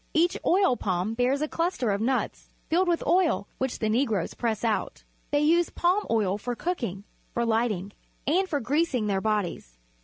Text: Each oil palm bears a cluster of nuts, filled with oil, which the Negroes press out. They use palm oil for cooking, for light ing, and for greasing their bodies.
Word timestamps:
Each 0.15 0.35
oil 0.47 0.75
palm 0.77 1.13
bears 1.13 1.43
a 1.43 1.47
cluster 1.47 1.91
of 1.91 2.01
nuts, 2.01 2.49
filled 2.71 2.87
with 2.87 3.05
oil, 3.05 3.47
which 3.59 3.77
the 3.77 3.87
Negroes 3.87 4.33
press 4.33 4.63
out. 4.63 5.03
They 5.29 5.41
use 5.41 5.69
palm 5.69 6.07
oil 6.09 6.39
for 6.39 6.55
cooking, 6.55 7.03
for 7.35 7.45
light 7.45 7.69
ing, 7.69 7.91
and 8.25 8.49
for 8.49 8.59
greasing 8.59 9.05
their 9.05 9.21
bodies. 9.21 9.77